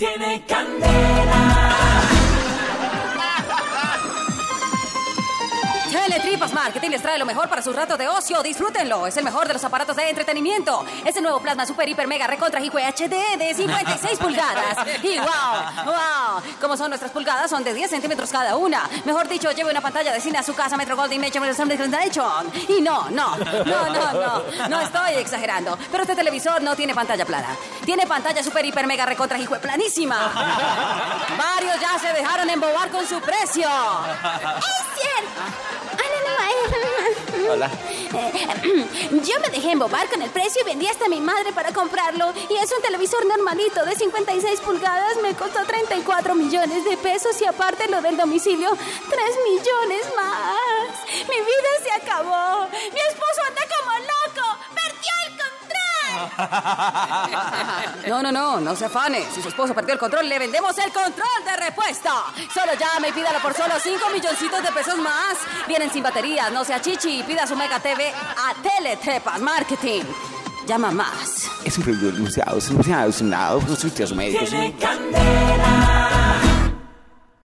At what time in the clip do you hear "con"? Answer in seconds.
32.90-33.06, 40.08-40.22